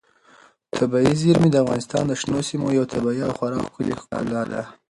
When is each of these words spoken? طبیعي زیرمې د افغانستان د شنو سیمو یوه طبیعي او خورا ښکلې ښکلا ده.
طبیعي 0.77 1.13
زیرمې 1.21 1.49
د 1.51 1.55
افغانستان 1.63 2.03
د 2.07 2.11
شنو 2.21 2.39
سیمو 2.49 2.67
یوه 2.77 2.91
طبیعي 2.93 3.21
او 3.27 3.31
خورا 3.37 3.57
ښکلې 3.67 3.93
ښکلا 4.01 4.41
ده. 4.51 4.61